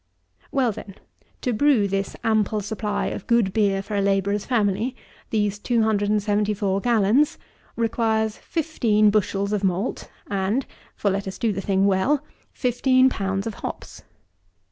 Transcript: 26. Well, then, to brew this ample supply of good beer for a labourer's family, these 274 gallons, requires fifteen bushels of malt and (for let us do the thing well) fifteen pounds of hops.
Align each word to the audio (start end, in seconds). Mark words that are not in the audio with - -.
26. 0.49 0.51
Well, 0.51 0.71
then, 0.71 0.95
to 1.41 1.53
brew 1.53 1.87
this 1.87 2.15
ample 2.23 2.61
supply 2.61 3.05
of 3.09 3.27
good 3.27 3.53
beer 3.53 3.83
for 3.83 3.95
a 3.95 4.01
labourer's 4.01 4.45
family, 4.45 4.95
these 5.29 5.59
274 5.59 6.81
gallons, 6.81 7.37
requires 7.75 8.35
fifteen 8.37 9.11
bushels 9.11 9.53
of 9.53 9.63
malt 9.63 10.09
and 10.25 10.65
(for 10.95 11.11
let 11.11 11.27
us 11.27 11.37
do 11.37 11.53
the 11.53 11.61
thing 11.61 11.85
well) 11.85 12.23
fifteen 12.51 13.09
pounds 13.09 13.45
of 13.45 13.53
hops. 13.61 14.01